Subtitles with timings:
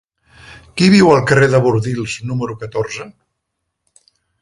[0.81, 3.11] Qui viu al carrer de Bordils número catorze?